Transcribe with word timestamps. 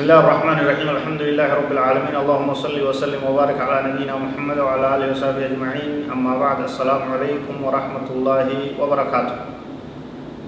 بسم 0.00 0.08
الله 0.08 0.24
الرحمن 0.24 0.58
الرحيم 0.64 0.88
الحمد 0.96 1.22
لله 1.28 1.48
رب 1.60 1.70
العالمين 1.76 2.14
اللهم 2.16 2.50
صل 2.56 2.72
وسلم 2.72 3.20
وبارك 3.20 3.60
على 3.60 3.92
نبينا 3.92 4.16
محمد 4.16 4.58
وعلى 4.64 4.86
اله 4.96 5.06
وصحبه 5.12 5.44
اجمعين 5.52 6.08
اما 6.08 6.40
بعد 6.40 6.64
السلام 6.64 7.04
عليكم 7.04 7.54
ورحمه 7.60 8.08
الله 8.08 8.48
وبركاته 8.80 9.36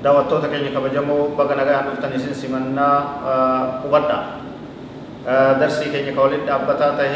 دعوتوتا 0.01 0.49
كيني 0.49 0.73
كبجمو 0.73 1.37
بغا 1.37 1.53
نغا 1.53 1.85
نفتن 1.85 2.17
سن 2.17 2.33
سمنا 2.33 2.89
وبدا 3.85 4.19
درسي 5.61 5.85
كيني 5.93 6.17
كولد 6.17 6.49
ابتا 6.49 6.97
ته 6.97 7.15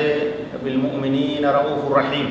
بالمؤمنين 0.60 1.40
رؤوف 1.40 1.88
رحيم 1.88 2.28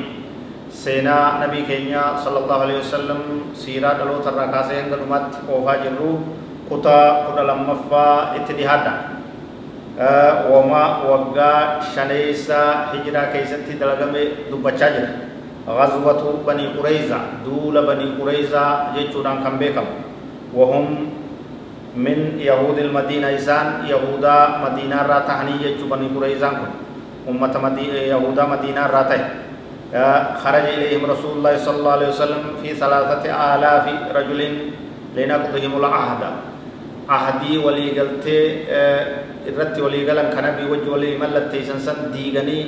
سينا 0.70 1.42
نبي 1.42 1.66
كينيا 1.66 2.22
صلى 2.22 2.38
الله 2.46 2.58
عليه 2.62 2.78
وسلم 2.78 3.20
سيرا 3.58 3.98
دلو 3.98 4.22
ترا 4.22 4.54
كاسين 4.54 4.86
غدمت 4.86 5.50
اوفا 5.50 5.74
جرو 5.82 6.10
كتا 6.70 6.98
كدا 7.26 7.42
لمفا 7.42 8.06
اتدهادا 8.38 9.15
wama 10.52 10.82
waggaa 11.10 11.80
shaneeysa 11.94 12.92
hijiraa 12.92 13.32
keeysatti 13.32 13.80
dalagame 13.80 14.28
dubbachaa 14.50 14.90
jira 14.96 15.10
غزوة 15.66 16.46
بني 16.46 16.66
قريظة 16.78 17.18
دول 17.42 17.74
بني 17.86 18.06
قريظة 18.22 18.94
جيتشودان 18.94 19.42
كان 19.42 19.58
بيكم 19.58 19.86
وهم 20.54 20.86
من 21.96 22.38
يهود 22.38 22.78
المدينة 22.78 23.34
إسان 23.34 23.66
يهودا 23.90 24.62
مدينة 24.62 25.02
راتهني 25.02 25.58
جيتشو 25.58 25.90
بني 25.90 26.06
قريظة 26.14 26.50
أمة 27.28 27.54
مدينة 27.66 27.98
يهودا 28.14 28.44
مدينة 28.46 28.86
راته 28.86 29.22
خرج 30.42 30.64
إليهم 30.78 31.02
رسول 31.10 31.32
الله 31.42 31.54
صلى 31.58 31.76
الله 31.76 31.92
عليه 31.92 32.08
وسلم 32.14 32.42
في 32.62 32.74
ثلاثة 32.74 33.24
آلاف 33.26 33.84
رجل 34.14 34.40
لنقضهم 35.16 35.72
العهد 35.82 36.22
عهدي 37.10 37.58
ولي 37.58 37.86
قلتي 38.00 38.38
irratti 39.50 39.80
walii 39.84 40.04
galan 40.08 40.28
kan 40.34 40.44
nabii 40.44 40.68
wajji 40.72 40.90
walii 40.94 41.14
mallatteessan 41.22 41.80
san 41.80 41.98
diiganii 42.14 42.62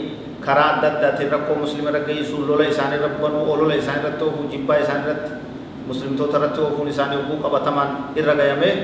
karaa 0.47 0.69
adda 0.77 0.89
addaatiin 0.93 1.31
rakkoo 1.35 1.57
muslima 1.65 1.91
irra 1.91 2.01
geessuun 2.09 2.47
lola 2.49 2.65
isaanii 2.73 2.99
irra 3.01 3.11
banuu 3.23 3.45
olola 3.53 3.75
isaanii 3.83 4.03
irratti 4.05 4.25
oofuu 4.25 4.47
jibbaa 4.53 4.79
isaanii 4.85 5.05
irratti 5.11 5.31
muslimtoota 5.89 6.37
irratti 6.39 6.61
oofuun 6.67 6.89
isaanii 6.95 7.19
oguu 7.23 7.39
qabatamaan 7.45 7.91
irra 8.23 8.35
gayamee 8.41 8.75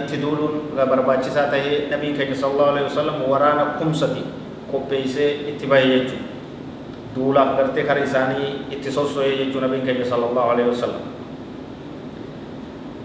itti 0.00 0.16
duuluun 0.22 0.54
barbaachisaa 0.90 1.46
tahee 1.54 1.86
nabiin 1.90 2.16
keenya 2.16 2.36
sallallahu 2.42 2.70
alaihi 2.70 2.88
wasallam 2.90 3.18
waraana 3.32 3.64
kumsati 3.78 4.22
qopheessee 4.72 5.30
itti 5.50 5.66
bahe 5.66 5.86
jechuudha. 5.92 6.22
Duulaaf 7.16 7.50
gartee 7.56 7.84
kara 7.84 8.00
isaanii 8.04 8.48
itti 8.74 8.90
sosso'ee 8.92 9.36
jechuudha 9.40 9.66
nabiin 9.66 9.84
keenya 9.86 10.06
sallallahu 10.12 10.50
alaihi 10.54 10.70
wasallam. 10.70 11.02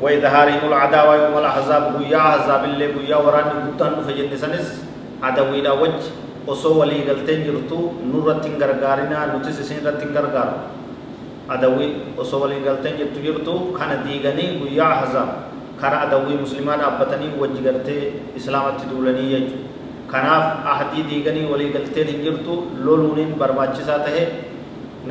وإظهارهم 0.02 0.64
العداوة 0.72 1.14
يوم 1.16 1.36
الأحزاب 1.38 1.84
بويا 1.98 2.18
أحزاب 2.18 2.62
اللي 2.72 2.88
بويا 2.96 3.18
وراني 3.20 3.52
قدان 3.68 3.94
فجن 4.08 4.32
سنس 4.38 4.68
عدوي 5.24 5.62
دا 5.62 5.72
وجه 5.76 6.08
osoo 6.50 6.80
walii 6.82 7.06
galteen 7.06 7.44
jirtu 7.46 7.78
nurratti 8.12 8.50
hin 8.50 8.58
gargaarina 8.58 9.26
nutis 9.32 9.60
isin 9.62 9.82
irratti 9.82 10.06
hin 10.06 10.14
gargaaru 10.18 10.56
adawii 11.56 11.90
osoo 12.24 12.40
walii 12.44 12.64
galteen 12.68 12.96
jirtu 12.98 13.20
jirtu 13.26 13.54
kana 13.78 13.96
diiganii 14.06 14.48
guyyaa 14.62 14.88
ahzaab 15.02 15.30
kara 15.82 16.02
adawii 16.06 16.38
muslimaa 16.42 16.78
dhaabbatanii 16.82 17.32
wajji 17.42 17.62
gartee 17.68 18.02
islaamatti 18.40 18.90
duulanii 18.92 19.28
jechuudha 19.34 19.68
kanaaf 20.14 20.46
ahdii 20.74 21.04
diiganii 21.12 21.46
walii 21.52 21.70
galteen 21.76 22.08
hin 22.14 22.22
jirtu 22.26 22.54
loluuniin 22.88 23.36
barbaachisaa 23.44 24.00
tahe 24.08 24.24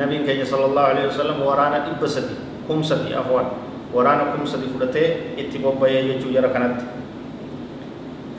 nabiin 0.01 0.25
keenya 0.27 0.45
sallallahu 0.51 0.91
alaihi 0.95 1.07
wasallam 1.11 1.39
waraana 1.51 1.79
dhibba 1.87 2.07
sadi 2.17 2.35
kum 2.67 2.83
sadi 2.91 3.13
afwan 3.21 3.47
waraana 3.93 4.31
kum 4.31 4.45
sadi 4.45 4.67
fudhatee 4.73 5.37
itti 5.37 5.57
bobba'ee 5.59 6.03
jechuu 6.09 6.33
jara 6.33 6.49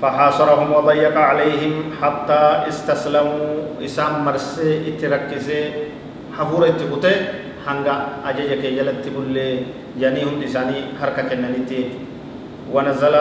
فحاصرهم 0.01 0.73
وضيق 0.73 1.13
عليهم 1.13 2.01
حتى 2.01 2.73
استسلموا. 2.73 3.85
إسام 3.85 4.25
مرسي 4.25 4.89
اتركسي 4.89 5.61
حفور 6.33 6.63
اتبوتي 6.73 7.15
هنگا 7.69 8.25
أجيجا 8.25 8.57
كي 8.65 8.81
جلت 8.81 9.05
بلي 9.13 9.49
جانيهم 10.01 10.41
لساني 10.41 10.97
حركة 10.97 11.29
كننتي 11.29 11.81
ونزل 12.73 13.15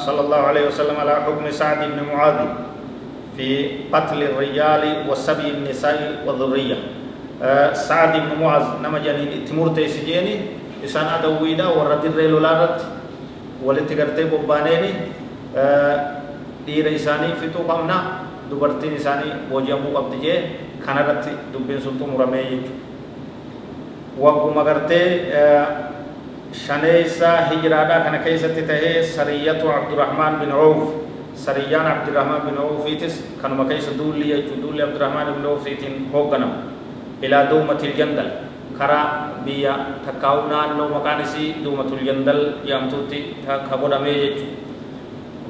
صلى 0.00 0.20
الله 0.24 0.40
عليه 0.40 0.64
وسلم 0.72 0.96
على 0.96 1.14
حكم 1.28 1.44
سعد 1.52 1.84
بن 1.92 2.00
معاذ 2.08 2.48
في 3.36 3.48
قتل 3.92 4.20
الرجال 4.22 5.04
وسبي 5.04 5.48
النساء 5.52 6.24
والذرية 6.24 6.78
سعد 7.76 8.12
بن 8.24 8.40
معاذ 8.40 8.80
نما 8.80 9.04
جانين 9.04 9.44
اتمورتي 9.44 9.84
سجيني. 9.88 10.59
Isaan 10.86 11.08
adawwiidha 11.18 11.66
warra 11.78 11.96
dirree 12.02 12.28
lolaa 12.34 12.54
irratti 12.56 12.84
walitti 13.66 13.94
gartee 14.00 14.24
bobbaaneeni 14.32 14.90
dhiira 16.66 16.90
isaanii 16.98 17.32
fixuu 17.40 17.64
qabna 17.70 17.96
dubartiin 18.50 18.94
isaanii 19.00 19.32
booji'amuu 19.50 19.92
qabdi 19.96 20.16
jee 20.24 20.38
kanarratti 20.86 21.30
dubbiin 21.52 21.80
sun 21.84 21.94
xumuramee 22.00 22.44
jechuudha 22.50 22.88
wagguma 24.24 24.62
gartee 24.64 25.06
shaneeysa 26.64 27.30
hijiraadhaa 27.50 28.00
kana 28.04 28.18
keessatti 28.18 28.62
tahee 28.62 29.02
sariyyatu 29.16 29.66
abdurrahmaan 29.78 30.40
bin 30.40 30.50
awf 30.52 30.80
sariyyaan 31.44 31.86
abdurrahmaan 31.94 32.42
bin 32.48 32.56
awfiitis 32.58 33.14
kanuma 33.42 33.64
keessa 33.70 33.92
duulli 33.98 34.26
jechuu 34.32 34.62
duulli 34.62 34.82
abdurrahmaan 34.82 35.34
bin 35.36 35.46
awfiitiin 35.52 36.10
hoogganamu 36.12 36.54
ilaa 37.22 37.44
duumatil 37.50 37.92
jandal 38.00 38.30
karaa 38.78 39.29
biyya 39.44 40.02
takkaa'u 40.06 40.48
naannoo 40.48 40.88
maqaan 40.88 41.20
isii 41.26 41.62
duumatul 41.64 42.02
jandal 42.04 42.40
jedhamtutti 42.64 43.40
ka 43.44 43.76
godhamee 43.76 44.16
jechuudha. 44.22 44.58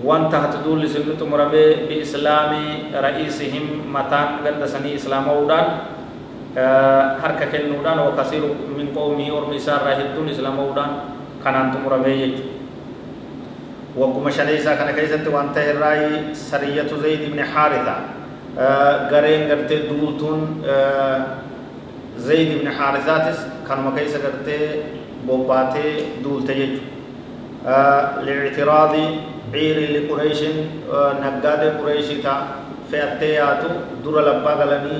Wanta 0.04 0.40
hati 0.40 0.64
duulli 0.64 0.88
sinni 0.88 1.16
xumuramee 1.20 1.86
biislaamii 1.88 2.92
ra'iisihim 3.04 3.84
mataan 3.92 4.40
ganda 4.44 4.66
sanii 4.68 4.96
islaama'uudhaan 4.96 5.66
harka 7.22 7.46
kennuudhaan 7.52 8.00
wakasiiru 8.08 8.48
min 8.76 8.94
qoomii 8.96 9.30
ormi 9.30 9.56
isaa 9.56 9.76
irraa 9.82 9.98
hedduun 10.00 10.28
islaama'uudhaan 10.28 10.92
kanaan 11.44 11.72
xumuramee 11.74 12.16
jechuudha. 12.22 12.56
Wagguma 13.96 14.30
shanee 14.30 14.56
isaa 14.56 14.76
kana 14.76 14.92
keessatti 14.92 15.28
waan 15.28 15.50
irraa 15.50 16.32
sariyyatu 16.32 16.96
Zayd 17.02 17.22
ibn 17.28 17.38
Haaritha 17.38 17.96
gareen 19.10 19.48
gartee 19.48 19.88
duultuun 19.88 20.62
زيد 22.20 22.60
بن 22.60 22.68
حارثاتس 22.70 23.38
كان 23.68 23.78
مكيس 23.84 24.14
قرتي 24.16 24.60
بوباتي 25.26 26.20
دول 26.24 26.44
تجج 26.44 26.78
آه 27.66 28.20
لاعتراض 28.20 28.94
عير 29.54 29.76
لقريش 29.94 30.40
آه 30.92 31.12
نقاد 31.22 31.62
قريش 31.80 32.08
تا 32.24 32.34
فأتياتو 32.92 33.68
در 34.04 34.16
لبا 34.26 34.52
غلني 34.60 34.98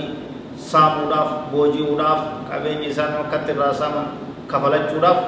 ساموداف 0.59 1.29
بوجيوداف 1.53 2.21
قبين 2.53 2.79
إنسان 2.89 3.11
وقت 3.21 3.47
الراسام 3.51 3.95
كفلجوداف 4.51 5.19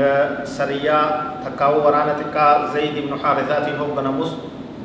آه 0.00 0.44
سريا 0.44 1.00
تكاو 1.44 1.86
ورانا 1.86 2.12
تكا 2.20 2.46
زيد 2.74 2.96
بن 3.06 3.12
حارثات 3.22 3.66
هو 3.78 3.86
بنمس 3.96 4.30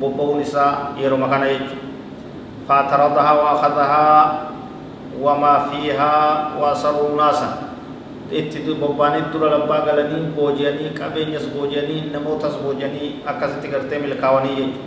بوبو 0.00 0.40
نساء 0.40 0.94
يرو 1.02 1.16
مكان 1.16 1.42
يجو 1.42 1.78
فاعترضها 2.68 3.32
وأخذها 3.32 4.04
وما 5.22 5.54
فيها 5.70 6.14
وأسروا 6.60 7.16
ناسا 7.16 7.68
itti 8.28 8.60
bobbaanii 8.76 9.32
dura 9.32 9.48
labbaa 9.48 9.88
galanii 9.88 10.36
booji'anii 10.36 10.92
qabeenyas 10.92 11.46
booji'anii 11.48 12.12
namootas 12.12 12.60
booji'anii 12.60 13.24
akkasitti 13.24 13.68
gartee 13.72 13.98
milkaa'anii 13.98 14.56
jechuudha. 14.56 14.84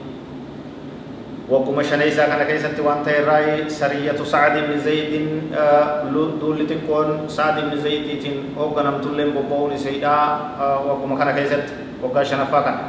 Wagguma 1.49 1.83
shaneessaa 1.83 2.27
kana 2.29 2.45
keessatti 2.45 2.85
waan 2.85 3.01
ta'e 3.03 3.17
irraa 3.23 3.65
sariyyatu 3.79 4.25
Sa'ad 4.25 4.61
ibn 4.61 4.77
Zaydin 4.85 5.27
duulli 6.13 6.69
xiqqoon 6.69 7.27
Sa'ad 7.27 7.57
ibn 7.65 7.81
Zaydiitiin 7.81 8.53
hoogganamtullee 8.55 9.31
bobba'uun 9.33 9.73
isaadhaa 9.73 10.77
wagguma 10.87 11.17
kana 11.17 11.33
keessatti 11.33 11.73
waggaa 12.03 12.25
shanaffaa 12.25 12.61
kana. 12.61 12.81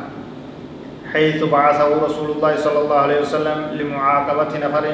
حيث 1.12 1.44
بعثه 1.44 1.88
رسول 2.06 2.28
الله 2.30 2.56
صلى 2.56 2.78
الله 2.78 2.96
عليه 2.96 3.20
وسلم 3.20 3.58
لمعاقبة 3.72 4.52
نفر 4.64 4.84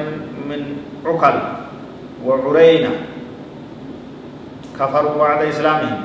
من 0.49 0.61
عقل 1.05 1.35
وعرينة 2.25 2.91
كفروا 4.79 5.17
بعد 5.17 5.45
إسلامهم 5.45 6.01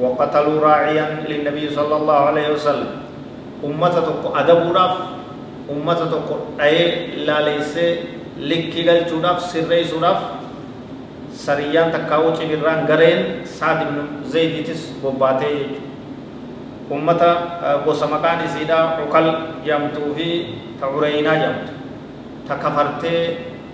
وقتلوا 0.00 0.60
راعيا 0.60 1.24
للنبي 1.28 1.70
صلى 1.70 1.96
الله 1.96 2.14
عليه 2.14 2.48
وسلم 2.52 2.90
أمة 3.64 3.96
أدب 4.34 4.72
راف 4.76 4.96
ummata 5.66 6.06
tokko 6.06 6.54
dha'ee 6.58 7.26
laaleessee 7.26 8.06
likkii 8.38 8.84
galchuudhaaf 8.86 9.40
sirreessuudhaaf 9.50 10.20
sariyyaan 11.44 11.90
takkaa'uu 11.90 12.36
cibirraan 12.38 12.86
gareen 12.86 13.42
saad 13.58 13.82
ibnu 13.82 14.02
zaydiitis 14.34 14.94
bobbaatee 15.02 15.50
jechuudha. 15.58 15.82
ummata 16.90 17.30
gosa 17.84 18.06
maqaan 18.06 18.46
isiidha 18.46 18.78
cukal 19.00 19.26
jedhamtuu 19.66 20.14
fi 20.14 20.28
ta 20.80 20.86
ureeyinaa 20.86 21.36
jedhamtu 21.42 21.72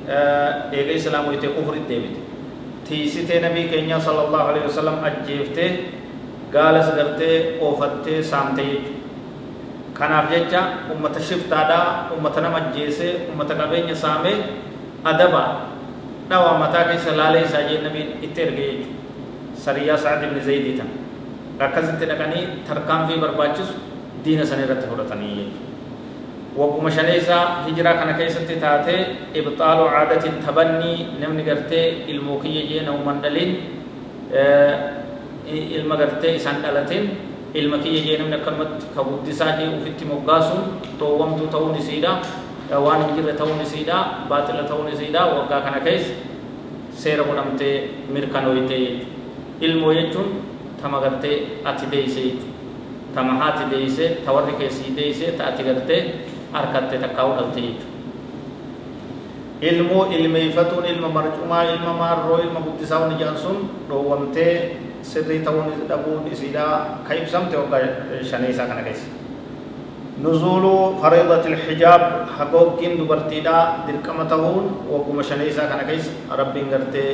ta 0.07 0.19
kafartee 0.19 0.79
eega 0.79 0.93
islaamu 0.93 1.33
itee 1.33 1.51
kufrit 1.57 1.89
deebite 1.89 2.21
tiisitee 2.89 3.41
nabii 3.41 3.69
keenya 3.73 4.01
sallallahu 4.01 4.49
alaihi 4.51 4.67
wasallam 4.67 5.05
ajjeeftee 5.05 5.71
gaalas 6.53 6.89
gartee 6.99 7.59
oofattee 7.61 8.23
saamte 8.23 8.63
jechuudha 8.71 9.01
kanaaf 9.99 10.31
jecha 10.33 10.61
ummata 10.95 11.21
shiftaadhaa 11.21 11.87
ummata 12.17 12.41
nama 12.41 12.59
ajjeesee 12.63 13.13
ummata 13.33 13.55
qabeenya 13.61 13.97
saamee 14.05 14.37
adaba 15.05 15.43
dhawaa 16.31 16.59
mataa 16.59 16.85
keessa 16.91 17.17
laalee 17.17 17.45
isaa 17.49 17.63
jee 17.71 17.81
nabiin 17.87 18.11
itti 18.29 18.41
erge 18.47 18.67
jechuudha 18.71 19.01
sariyyaa 19.65 19.99
sa'ad 20.05 20.23
ibn 20.29 20.41
zaydii 20.49 20.77
tan 20.81 20.91
dhaqanii 22.13 22.45
tarkaanfii 22.69 23.21
barbaachisu 23.25 23.75
diina 24.25 24.45
san 24.47 24.61
irratti 24.65 24.87
fudhatanii 24.91 25.35
jechuudha 25.39 25.72
wagguma 26.57 26.91
shanee 26.91 27.17
isaa 27.23 27.65
hijiraa 27.67 27.95
kana 28.01 28.13
keessatti 28.21 28.57
taatee 28.65 29.01
ibxaalu 29.41 29.85
caadatiin 29.95 30.37
tabannii 30.47 30.97
namni 31.21 31.43
gartee 31.49 31.85
ilmoo 32.15 32.37
kiyya 32.43 32.63
jee 32.71 32.83
namuman 32.89 33.19
dhaliin 33.23 33.53
ilma 35.79 35.97
gartee 35.97 36.35
isaan 36.37 36.59
dhalatiin 36.65 37.05
ilma 37.61 37.79
kiyya 37.85 38.03
jee 38.07 38.17
namni 38.21 38.37
akkanumatti 38.39 38.87
ka 38.97 39.01
guddisaa 39.09 39.57
jee 39.59 39.69
ufitti 39.79 40.05
moggaasuun 40.13 40.65
dhoowwamtuu 40.99 41.47
ta'uun 41.55 41.77
isiidha 41.85 42.13
waan 42.87 43.01
hin 43.07 43.15
jirre 43.17 43.33
ta'uun 43.41 43.61
isiidha 43.67 43.99
baaxila 44.29 44.63
ta'uun 44.71 44.89
isiidha 44.95 45.21
waggaa 45.35 45.61
kana 45.67 45.81
keessa 45.87 46.13
seera 47.05 47.23
godhamtee 47.29 47.75
mirkanooytee 48.17 48.79
jechuudha 48.85 49.07
ilmoo 49.69 49.93
jechuun 49.99 50.29
tama 50.83 51.01
gartee 51.05 51.37
ati 51.73 51.87
deeyse 51.97 52.21
jechuudha 52.27 52.51
tama 53.15 53.33
haati 53.41 53.65
deeyse 53.73 54.05
ta 54.27 54.31
warri 54.37 54.55
keessii 54.61 54.93
deeyse 55.01 55.27
ta 55.39 55.43
ati 55.51 55.63
gartee 55.71 56.01
harkatte 56.53 56.99
takkaa'uu 57.05 57.35
dhalte 57.39 57.61
jechuudha 57.61 57.91
ilmoo 59.71 60.05
ilmeeffatuun 60.11 60.87
ilma 60.93 61.09
marcumaa 61.09 61.63
ilma 61.73 61.93
maarroo 62.03 62.39
ilma 62.45 62.61
guddisaa 62.61 63.01
wani 63.01 63.15
jedhan 63.21 63.39
sun 63.39 63.59
dhoowwamtee 63.89 64.77
sirrii 65.03 65.41
ta'uun 65.49 65.73
dhabuun 65.89 66.27
isiidhaa 66.33 66.99
ka 67.09 67.15
ibsamte 67.15 67.57
waggaa 67.57 67.81
shanii 68.31 68.51
isaa 68.55 68.67
kana 68.67 68.83
keessa 68.83 69.09
nuzuulu 70.23 70.73
fariidati 71.03 71.49
ilxijaab 71.53 72.03
hagooggiin 72.39 72.99
dubartiidhaa 72.99 73.63
dirqama 73.87 74.25
ta'uun 74.35 74.65
wagguma 74.93 75.23
shanii 75.31 75.49
isaa 75.55 75.67
kana 75.73 75.85
keessa 75.91 76.11
rabbiin 76.43 76.71
gartee 76.75 77.09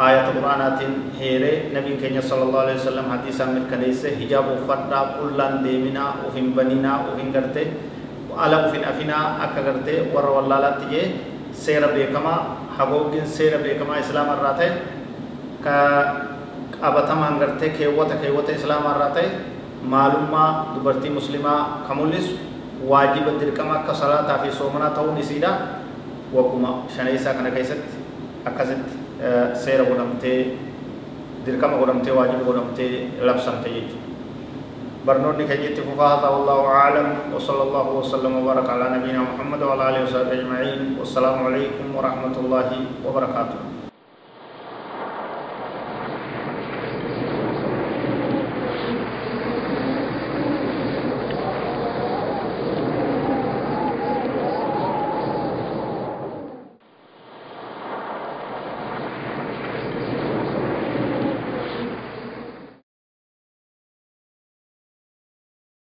godhee 0.00 0.24
gabbuuse 0.24 0.30
jechuudha 0.30 0.30
aayata 0.30 0.32
quraanaatiin 0.32 1.12
heeree 1.18 1.70
nabiin 1.72 1.98
keenya 1.98 2.22
sallallahu 2.22 2.58
alaihi 2.58 2.78
wasallam 2.78 3.10
hadiisaan 3.10 3.50
mirkaneesse 3.50 4.16
hijaaba 4.16 4.52
uffadhaa 4.52 5.04
qullaan 5.06 5.64
deeminaa 5.64 6.14
uf 6.28 6.34
hin 6.34 6.52
baninaa 6.54 7.04
uf 7.08 7.18
hin 7.22 7.32
gartee 7.32 7.66
ala 8.36 8.66
uf 8.66 8.72
hin 8.72 8.84
afinaa 8.84 9.36
akka 9.44 9.62
gartee 9.62 10.12
warra 10.14 10.30
wallaalaatti 10.30 10.86
jee 10.90 11.20
seera 11.52 11.88
beekamaa 11.88 12.56
hagooggiin 12.78 13.26
seera 13.26 13.58
beekamaa 13.58 13.98
islaama 13.98 14.32
irraa 14.38 14.54
ta'e 14.54 14.70
ka 15.64 15.76
qabatamaan 16.80 17.38
gartee 17.38 17.68
keewwata 17.68 18.14
keewwata 18.14 18.52
islaama 18.52 18.94
irraa 18.96 19.10
ta'e 19.10 19.28
maalummaa 19.82 20.72
dubartii 20.74 21.10
muslimaa 21.10 21.84
ka 21.88 21.94
mul'isu 21.94 22.34
waajiba 22.88 23.30
dirqama 23.40 23.74
akka 23.74 23.94
salaataa 23.94 24.38
seera 29.54 29.84
godhamtee 29.84 30.56
dirqama 31.46 31.76
godhamtee 31.82 32.12
waajiba 32.12 32.44
godhamtee 32.44 32.92
labsamte 33.20 33.68
jechuudha 33.68 34.08
برنوني 35.00 35.48
كجيت 35.48 35.80
ففاها 35.80 36.28
والله 36.28 36.60
أعلم 36.66 37.08
وصلى 37.32 37.62
الله 37.62 37.86
وسلم 37.98 38.32
وبارك 38.36 38.68
على 38.68 39.00
نبينا 39.00 39.20
محمد 39.32 39.60
وعلى 39.62 39.82
آله 39.88 40.00
وصحبه 40.04 40.32
أجمعين 40.32 41.00
والسلام 41.00 41.36
عليكم 41.46 41.86
ورحمة 41.96 42.36
الله 42.36 42.68
وبركاته 43.08 43.69